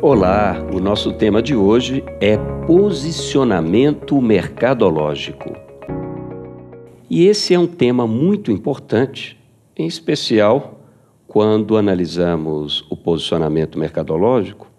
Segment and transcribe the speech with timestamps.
[0.00, 2.36] Olá, o nosso tema de hoje é
[2.68, 5.52] posicionamento mercadológico.
[7.10, 9.36] E esse é um tema muito importante,
[9.76, 10.80] em especial
[11.26, 14.70] quando analisamos o posicionamento mercadológico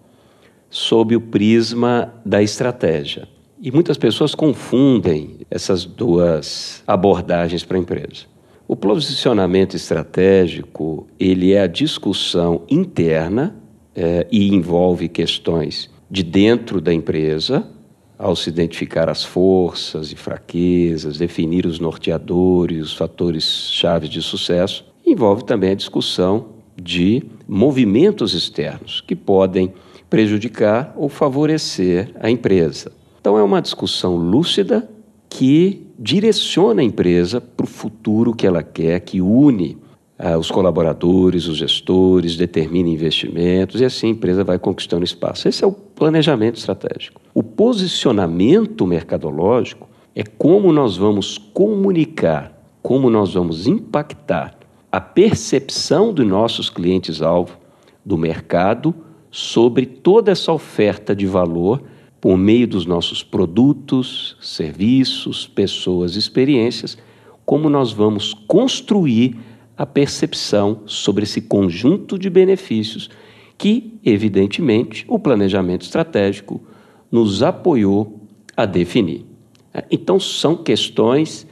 [0.69, 3.27] sob o prisma da estratégia.
[3.61, 8.23] E muitas pessoas confundem essas duas abordagens para a empresa.
[8.65, 13.59] O posicionamento estratégico, ele é a discussão interna
[14.01, 17.67] eh, e envolve questões de dentro da empresa,
[18.17, 23.43] ao se identificar as forças e fraquezas, definir os norteadores, os fatores
[23.73, 26.47] chaves de sucesso, envolve também a discussão
[26.81, 29.73] de movimentos externos que podem
[30.09, 32.93] prejudicar ou favorecer a empresa.
[33.19, 34.89] Então é uma discussão lúcida
[35.27, 39.77] que direciona a empresa para o futuro que ela quer, que une
[40.21, 45.47] ah, os colaboradores, os gestores, determina investimentos e assim a empresa vai conquistando espaço.
[45.47, 47.21] Esse é o planejamento estratégico.
[47.33, 54.57] O posicionamento mercadológico é como nós vamos comunicar, como nós vamos impactar
[54.91, 57.57] a percepção dos nossos clientes-alvo
[58.03, 58.93] do mercado
[59.31, 61.81] sobre toda essa oferta de valor
[62.19, 66.97] por meio dos nossos produtos, serviços, pessoas, experiências,
[67.45, 69.37] como nós vamos construir
[69.79, 73.09] a percepção sobre esse conjunto de benefícios
[73.57, 76.61] que, evidentemente, o planejamento estratégico
[77.09, 78.19] nos apoiou
[78.57, 79.25] a definir.
[79.89, 81.47] Então, são questões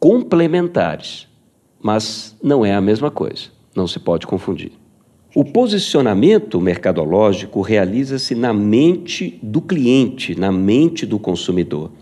[0.00, 1.28] complementares,
[1.80, 3.44] mas não é a mesma coisa,
[3.76, 4.72] não se pode confundir.
[5.32, 11.92] O posicionamento mercadológico realiza-se na mente do cliente, na mente do consumidor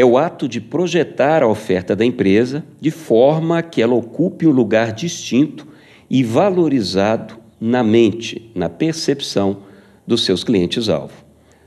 [0.00, 4.50] é o ato de projetar a oferta da empresa de forma que ela ocupe um
[4.50, 5.66] lugar distinto
[6.08, 9.58] e valorizado na mente, na percepção
[10.06, 11.12] dos seus clientes-alvo.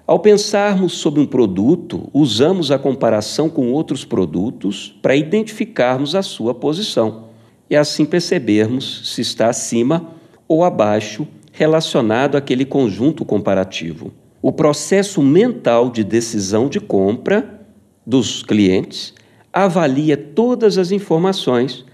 [0.07, 6.55] Ao pensarmos sobre um produto, usamos a comparação com outros produtos para identificarmos a sua
[6.55, 7.25] posição
[7.69, 10.09] e assim percebermos se está acima
[10.47, 14.11] ou abaixo relacionado àquele conjunto comparativo.
[14.41, 17.62] O processo mental de decisão de compra
[18.05, 19.13] dos clientes,
[19.51, 21.85] avalia todas as informações,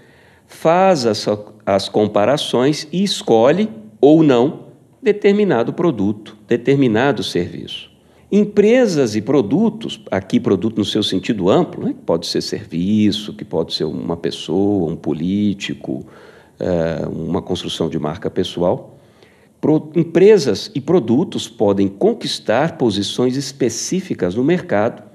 [0.46, 1.26] faz as,
[1.64, 3.68] as comparações e escolhe
[4.00, 4.70] ou não
[5.02, 7.90] determinado produto, determinado serviço.
[8.32, 13.44] Empresas e produtos, aqui produto no seu sentido amplo, né, que pode ser serviço, que
[13.44, 16.06] pode ser uma pessoa, um político,
[16.60, 18.96] uh, uma construção de marca pessoal.
[19.60, 25.09] Pro, empresas e produtos podem conquistar posições específicas no mercado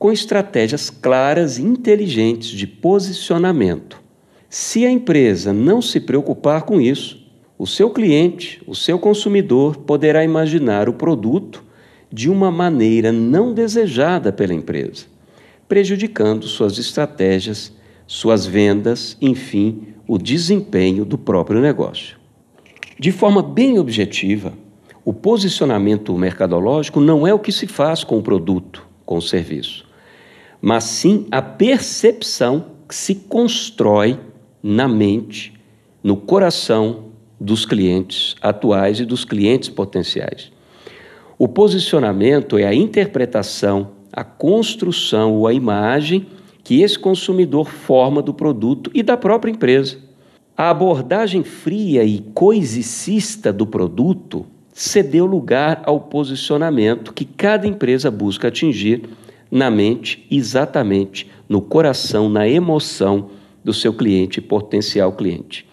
[0.00, 4.00] com estratégias claras e inteligentes de posicionamento.
[4.48, 7.22] Se a empresa não se preocupar com isso,
[7.58, 11.62] o seu cliente, o seu consumidor, poderá imaginar o produto
[12.10, 15.04] de uma maneira não desejada pela empresa,
[15.68, 17.70] prejudicando suas estratégias,
[18.06, 22.16] suas vendas, enfim, o desempenho do próprio negócio.
[22.98, 24.54] De forma bem objetiva,
[25.04, 29.89] o posicionamento mercadológico não é o que se faz com o produto, com o serviço
[30.60, 34.18] mas sim a percepção que se constrói
[34.62, 35.54] na mente,
[36.02, 37.10] no coração
[37.40, 40.52] dos clientes atuais e dos clientes potenciais.
[41.38, 46.26] O posicionamento é a interpretação, a construção ou a imagem
[46.62, 49.98] que esse consumidor forma do produto e da própria empresa.
[50.56, 58.48] A abordagem fria e coisicista do produto cedeu lugar ao posicionamento que cada empresa busca
[58.48, 59.08] atingir
[59.50, 63.30] na mente, exatamente no coração, na emoção
[63.64, 65.66] do seu cliente, potencial cliente.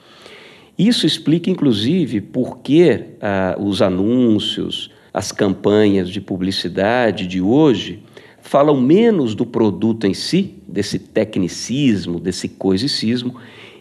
[0.78, 8.04] Isso explica, inclusive, por que ah, os anúncios, as campanhas de publicidade de hoje
[8.42, 13.36] falam menos do produto em si, desse tecnicismo, desse coisicismo,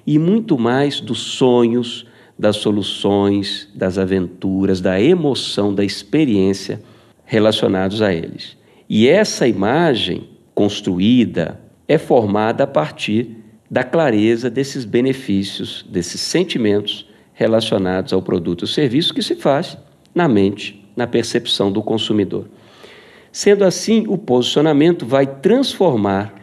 [0.07, 2.07] e muito mais dos sonhos,
[2.39, 6.83] das soluções, das aventuras, da emoção, da experiência
[7.25, 8.57] relacionados a eles.
[8.89, 13.37] E essa imagem construída é formada a partir
[13.71, 19.77] da clareza desses benefícios, desses sentimentos relacionados ao produto ou serviço que se faz
[20.15, 22.49] na mente, na percepção do consumidor.
[23.31, 26.35] Sendo assim, o posicionamento vai transformar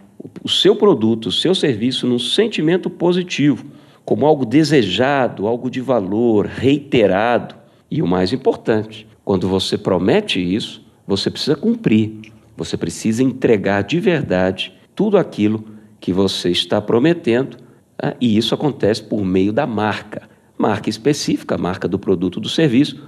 [0.44, 3.66] o seu produto, o seu serviço num sentimento positivo,
[4.06, 7.56] como algo desejado, algo de valor, reiterado.
[7.90, 12.33] E o mais importante, quando você promete isso, você precisa cumprir.
[12.56, 15.66] Você precisa entregar de verdade tudo aquilo
[16.00, 17.58] que você está prometendo,
[18.02, 18.16] né?
[18.20, 20.30] e isso acontece por meio da marca.
[20.58, 23.02] Marca específica, marca do produto do serviço,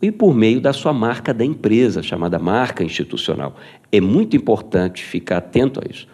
[0.00, 3.56] e por meio da sua marca da empresa, chamada marca institucional.
[3.90, 6.06] É muito importante ficar atento a isso,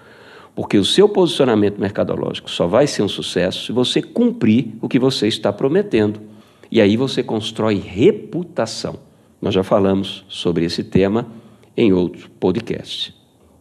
[0.55, 4.99] porque o seu posicionamento mercadológico só vai ser um sucesso se você cumprir o que
[4.99, 6.20] você está prometendo.
[6.70, 8.99] E aí você constrói reputação.
[9.40, 11.26] Nós já falamos sobre esse tema
[11.77, 13.15] em outro podcast.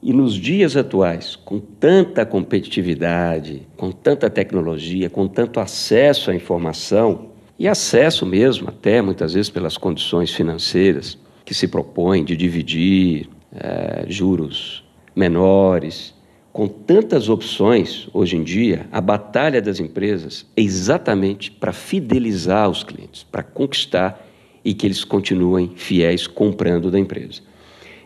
[0.04, 7.30] E nos dias atuais, com tanta competitividade, com tanta tecnologia, com tanto acesso à informação,
[7.60, 14.06] e acesso mesmo, até muitas vezes pelas condições financeiras que se propõem de dividir é,
[14.08, 14.84] juros
[15.16, 16.16] menores,
[16.52, 22.84] com tantas opções hoje em dia, a batalha das empresas é exatamente para fidelizar os
[22.84, 24.28] clientes, para conquistar
[24.66, 27.42] e que eles continuem fiéis comprando da empresa.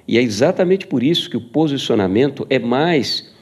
[0.07, 3.33] E é exatamente por isso que o posicionamento é mais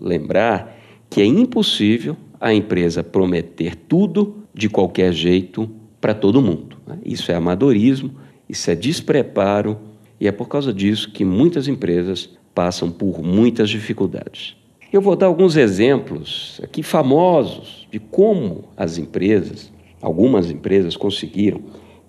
[0.00, 0.76] lembrar
[1.10, 5.68] que é impossível a empresa prometer tudo de qualquer jeito
[6.00, 6.76] para todo mundo.
[6.86, 6.98] Né?
[7.04, 8.12] Isso é amadorismo,
[8.48, 9.78] isso é despreparo
[10.20, 14.56] e é por causa disso que muitas empresas passam por muitas dificuldades.
[14.92, 21.60] Eu vou dar alguns exemplos aqui famosos de como as empresas, algumas empresas conseguiram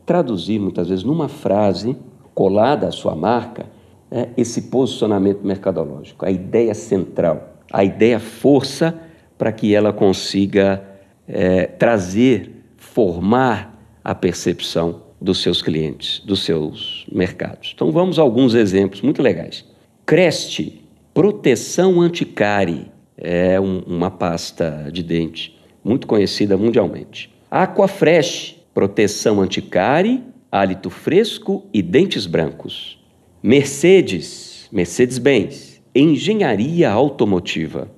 [0.06, 1.96] traduzir muitas vezes numa frase
[2.34, 3.68] colada à sua marca
[4.10, 9.00] é, esse posicionamento mercadológico, a ideia central a ideia força
[9.38, 10.84] para que ela consiga
[11.28, 17.72] é, trazer, formar a percepção dos seus clientes, dos seus mercados.
[17.76, 19.66] Então vamos a alguns exemplos muito legais.
[20.06, 20.82] Creste,
[21.14, 22.88] proteção anticárie,
[23.18, 27.30] é um, uma pasta de dente muito conhecida mundialmente.
[27.52, 32.98] Aquafresh, proteção anticárie, hálito fresco e dentes brancos.
[33.44, 37.90] Mercedes, Mercedes-Benz, engenharia automotiva.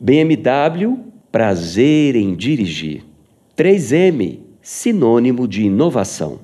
[0.00, 0.98] BMW,
[1.32, 3.04] prazer em dirigir.
[3.56, 6.40] 3M, sinônimo de inovação.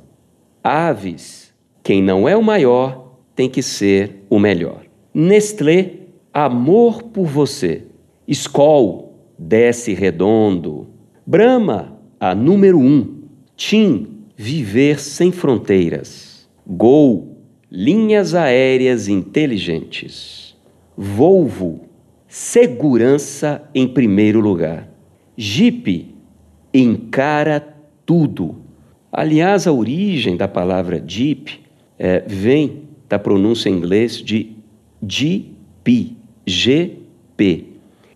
[0.62, 1.52] Aves,
[1.82, 4.82] quem não é o maior tem que ser o melhor.
[5.12, 5.92] Nestlé,
[6.32, 7.82] amor por você.
[8.26, 10.88] Skol, desce redondo.
[11.26, 13.22] Brahma, a número um.
[13.56, 16.48] Tim, viver sem fronteiras.
[16.66, 17.36] Gol,
[17.70, 20.53] linhas aéreas inteligentes.
[20.96, 21.88] Volvo,
[22.28, 24.88] segurança em primeiro lugar.
[25.36, 26.14] Jeep,
[26.72, 27.60] encara
[28.06, 28.56] tudo.
[29.10, 31.60] Aliás, a origem da palavra Jeep
[31.98, 34.52] é, vem da pronúncia em inglês de
[35.06, 37.66] GP, GP,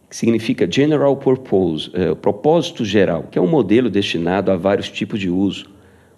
[0.08, 5.20] que significa General Purpose, é, propósito geral, que é um modelo destinado a vários tipos
[5.20, 5.70] de uso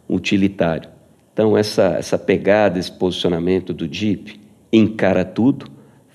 [0.08, 0.88] utilitário.
[1.32, 4.40] Então, essa, essa pegada, esse posicionamento do Jeep,
[4.72, 5.66] encara tudo,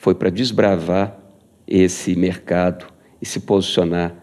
[0.06, 1.20] foi para desbravar
[1.68, 2.86] esse mercado
[3.20, 4.14] e se posicionar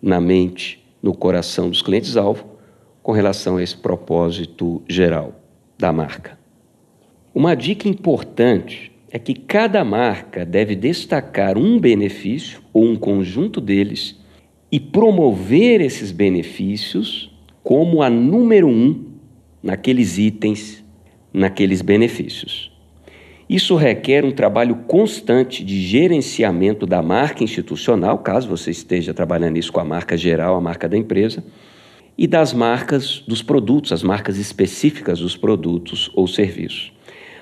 [0.00, 2.46] na mente, no coração dos clientes-alvo
[3.02, 5.34] com relação a esse propósito geral
[5.76, 6.38] da marca.
[7.34, 14.16] Uma dica importante é que cada marca deve destacar um benefício ou um conjunto deles
[14.70, 19.04] e promover esses benefícios como a número um
[19.60, 20.84] naqueles itens,
[21.32, 22.72] naqueles benefícios.
[23.48, 29.72] Isso requer um trabalho constante de gerenciamento da marca institucional, caso você esteja trabalhando isso
[29.72, 31.44] com a marca geral, a marca da empresa,
[32.16, 36.92] e das marcas dos produtos, as marcas específicas dos produtos ou serviços,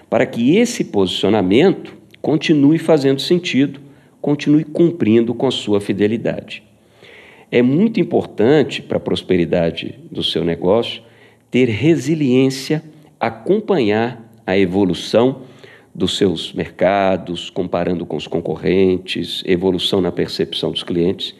[0.09, 3.81] para que esse posicionamento continue fazendo sentido,
[4.21, 6.63] continue cumprindo com a sua fidelidade.
[7.51, 11.03] É muito importante para a prosperidade do seu negócio
[11.51, 12.83] ter resiliência,
[13.21, 15.43] acompanhar a evolução
[15.95, 21.35] dos seus mercados, comparando com os concorrentes, evolução na percepção dos clientes,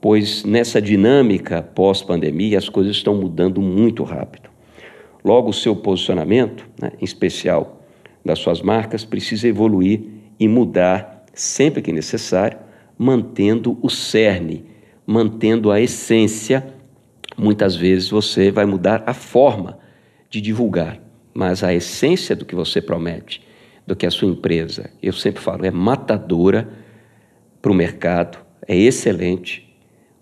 [0.00, 4.50] pois nessa dinâmica pós-pandemia as coisas estão mudando muito rápido.
[5.24, 7.82] Logo, o seu posicionamento, né, em especial
[8.24, 10.02] das suas marcas, precisa evoluir
[10.38, 12.58] e mudar sempre que necessário,
[12.98, 14.64] mantendo o cerne,
[15.06, 16.66] mantendo a essência.
[17.36, 19.78] Muitas vezes você vai mudar a forma
[20.28, 21.00] de divulgar,
[21.32, 23.42] mas a essência do que você promete
[23.90, 24.88] do que a sua empresa.
[25.02, 26.68] Eu sempre falo, é matadora
[27.60, 29.68] para o mercado, é excelente,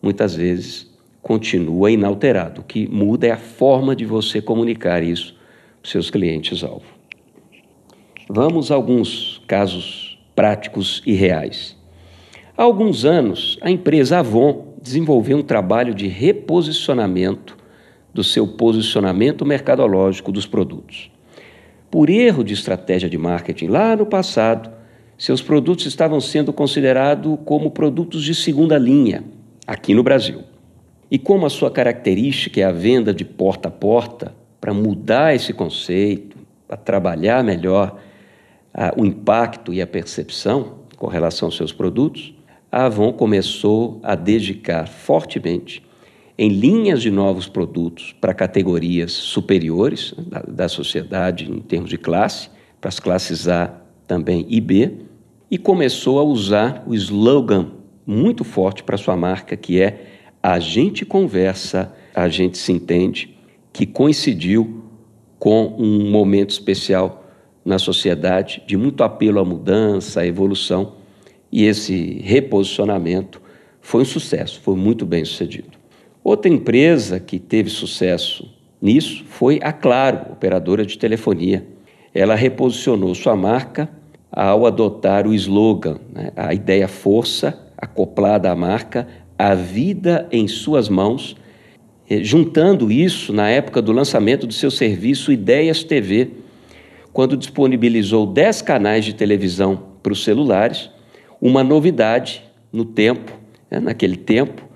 [0.00, 2.62] muitas vezes continua inalterado.
[2.62, 6.86] O que muda é a forma de você comunicar isso para os seus clientes-alvo.
[8.26, 11.76] Vamos a alguns casos práticos e reais.
[12.56, 17.54] Há alguns anos, a empresa Avon desenvolveu um trabalho de reposicionamento
[18.14, 21.10] do seu posicionamento mercadológico dos produtos.
[21.90, 24.70] Por erro de estratégia de marketing lá no passado,
[25.16, 29.24] seus produtos estavam sendo considerados como produtos de segunda linha
[29.66, 30.42] aqui no Brasil.
[31.10, 35.52] E como a sua característica é a venda de porta a porta, para mudar esse
[35.52, 37.98] conceito, para trabalhar melhor
[38.74, 42.34] ah, o impacto e a percepção com relação aos seus produtos,
[42.70, 45.82] a Avon começou a dedicar fortemente
[46.38, 51.98] em linhas de novos produtos para categorias superiores né, da, da sociedade em termos de
[51.98, 52.48] classe,
[52.80, 54.92] para as classes A também e B,
[55.50, 57.72] e começou a usar o slogan
[58.06, 60.06] muito forte para sua marca, que é
[60.40, 63.36] a gente conversa, a gente se entende,
[63.72, 64.84] que coincidiu
[65.38, 67.24] com um momento especial
[67.64, 70.94] na sociedade de muito apelo à mudança, à evolução,
[71.50, 73.42] e esse reposicionamento
[73.80, 75.77] foi um sucesso, foi muito bem sucedido.
[76.28, 81.66] Outra empresa que teve sucesso nisso foi a Claro, operadora de telefonia.
[82.12, 83.88] Ela reposicionou sua marca
[84.30, 89.08] ao adotar o slogan, né, a ideia força acoplada à marca,
[89.38, 91.34] a vida em suas mãos,
[92.10, 96.28] eh, juntando isso na época do lançamento do seu serviço Ideias TV,
[97.10, 100.90] quando disponibilizou 10 canais de televisão para os celulares,
[101.40, 103.32] uma novidade no tempo,
[103.70, 104.67] né, naquele tempo,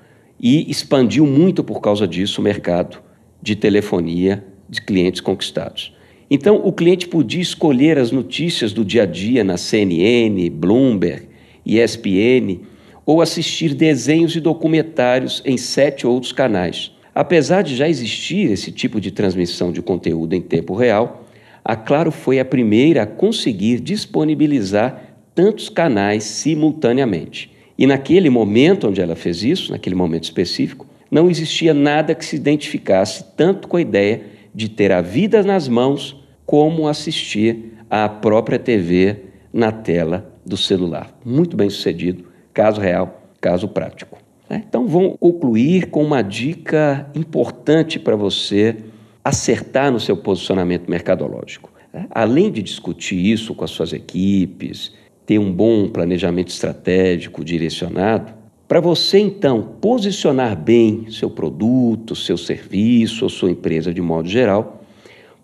[0.43, 3.01] e expandiu muito por causa disso o mercado
[3.41, 5.95] de telefonia de clientes conquistados.
[6.29, 11.29] Então, o cliente podia escolher as notícias do dia a dia na CNN, Bloomberg,
[11.65, 12.61] ESPN,
[13.05, 16.91] ou assistir desenhos e documentários em sete outros canais.
[17.15, 21.27] Apesar de já existir esse tipo de transmissão de conteúdo em tempo real,
[21.65, 27.53] a Claro foi a primeira a conseguir disponibilizar tantos canais simultaneamente.
[27.79, 32.37] E naquele momento onde ela fez isso, naquele momento específico, não existia nada que se
[32.37, 34.23] identificasse tanto com a ideia
[34.55, 39.17] de ter a vida nas mãos como assistir à própria TV
[39.53, 41.15] na tela do celular.
[41.25, 44.19] Muito bem sucedido, caso real, caso prático.
[44.49, 44.65] Né?
[44.69, 48.77] Então, vamos concluir com uma dica importante para você
[49.25, 51.71] acertar no seu posicionamento mercadológico.
[51.93, 52.07] Né?
[52.11, 54.93] Além de discutir isso com as suas equipes,
[55.27, 58.33] ter um bom planejamento estratégico direcionado,
[58.67, 64.83] para você então posicionar bem seu produto, seu serviço ou sua empresa de modo geral,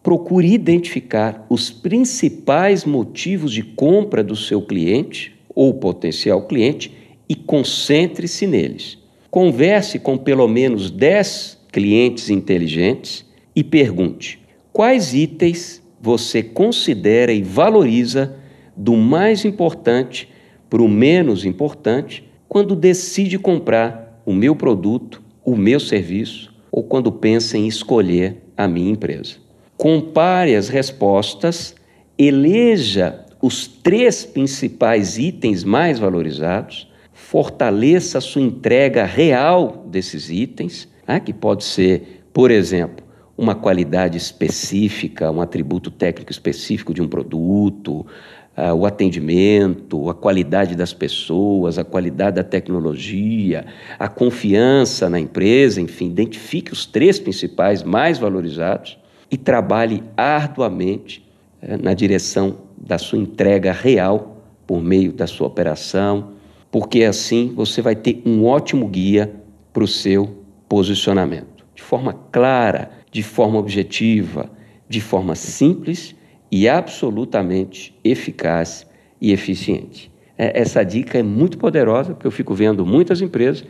[0.03, 6.93] procure identificar os principais motivos de compra do seu cliente ou potencial cliente
[7.29, 8.97] e concentre-se neles.
[9.31, 14.39] Converse com pelo menos 10 clientes inteligentes e pergunte:
[14.73, 18.38] quais itens você considera e valoriza
[18.79, 20.29] do mais importante
[20.71, 27.13] para o menos importante quando decide comprar o meu produto, o meu serviço ou quando
[27.13, 29.49] pensa em escolher a minha empresa?
[29.79, 31.75] compare as respostas,
[32.19, 41.21] eleja os três principais itens mais valorizados, fortaleça a sua entrega real desses itens, né,
[41.21, 43.07] que pode ser, por exemplo,
[43.37, 48.05] uma qualidade específica, um atributo técnico específico de um produto,
[48.59, 53.65] uh, o atendimento, a qualidade das pessoas, a qualidade da tecnologia,
[53.99, 58.99] a confiança na empresa, enfim, identifique os três principais mais valorizados
[59.31, 61.25] e trabalhe arduamente
[61.61, 66.31] eh, na direção da sua entrega real por meio da sua operação,
[66.71, 69.35] porque assim você vai ter um ótimo guia
[69.73, 74.51] para o seu posicionamento, de forma clara, de forma objetiva,
[74.89, 76.15] de forma simples
[76.51, 78.87] e absolutamente eficaz
[79.21, 80.11] e eficiente.
[80.37, 83.65] É, essa dica é muito poderosa, porque eu fico vendo muitas empresas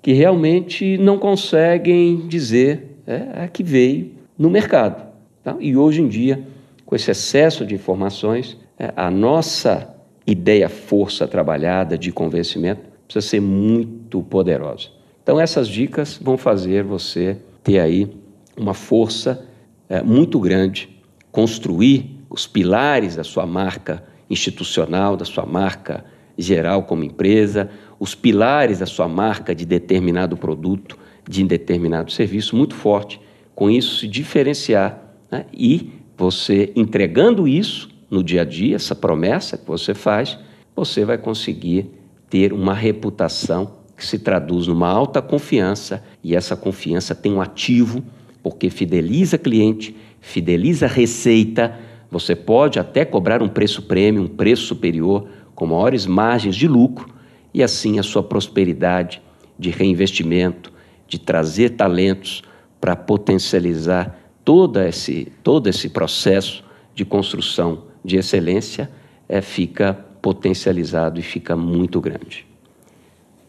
[0.00, 5.06] que realmente não conseguem dizer é, a que veio no mercado.
[5.42, 5.56] Tá?
[5.60, 6.42] E hoje em dia,
[6.84, 9.94] com esse excesso de informações, é, a nossa
[10.26, 14.88] ideia força trabalhada de convencimento precisa ser muito poderosa.
[15.22, 18.10] Então essas dicas vão fazer você ter aí
[18.56, 19.46] uma força
[19.88, 20.88] é, muito grande,
[21.30, 26.04] construir os pilares da sua marca institucional, da sua marca
[26.36, 30.98] geral como empresa, os pilares da sua marca de determinado produto,
[31.28, 33.20] de determinado serviço muito forte.
[33.54, 35.46] Com isso, se diferenciar né?
[35.52, 40.38] E você entregando isso no dia a dia, essa promessa que você faz,
[40.74, 41.90] você vai conseguir
[42.28, 48.04] ter uma reputação que se traduz numa alta confiança e essa confiança tem um ativo
[48.42, 51.78] porque fideliza cliente, fideliza receita.
[52.14, 57.12] Você pode até cobrar um preço prêmio, um preço superior com maiores margens de lucro
[57.52, 59.20] e assim a sua prosperidade
[59.58, 60.72] de reinvestimento,
[61.08, 62.44] de trazer talentos
[62.80, 66.62] para potencializar todo esse, todo esse processo
[66.94, 68.88] de construção de excelência
[69.28, 69.92] é, fica
[70.22, 72.46] potencializado e fica muito grande.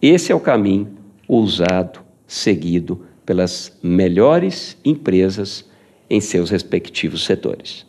[0.01, 0.87] Esse é o caminho
[1.27, 5.69] ousado, seguido pelas melhores empresas
[6.09, 7.85] em seus respectivos setores.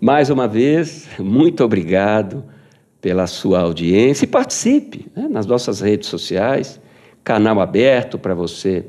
[0.00, 2.44] Mais uma vez, muito obrigado
[3.00, 6.78] pela sua audiência e participe né, nas nossas redes sociais,
[7.24, 8.84] canal aberto para você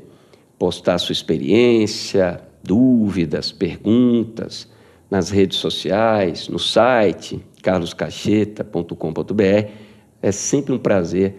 [0.58, 4.68] postar sua experiência, dúvidas, perguntas
[5.10, 9.70] nas redes sociais, no site carloscacheta.com.br.
[10.20, 11.36] É sempre um prazer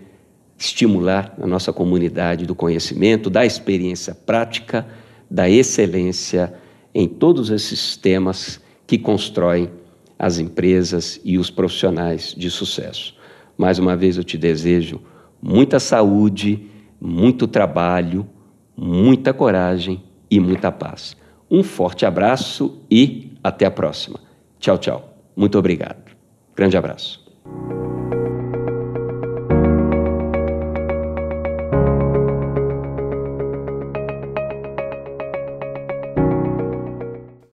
[0.58, 4.88] estimular a nossa comunidade do conhecimento, da experiência prática,
[5.30, 6.52] da excelência
[6.94, 8.60] em todos esses temas
[8.90, 9.70] que constroem
[10.18, 13.16] as empresas e os profissionais de sucesso.
[13.56, 15.00] Mais uma vez eu te desejo
[15.40, 16.66] muita saúde,
[17.00, 18.28] muito trabalho,
[18.76, 21.16] muita coragem e muita paz.
[21.52, 24.20] Um forte abraço e até a próxima.
[24.60, 25.14] Tchau, tchau.
[25.36, 26.12] Muito obrigado.
[26.56, 27.24] Grande abraço.